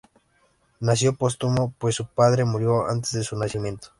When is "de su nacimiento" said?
3.11-3.89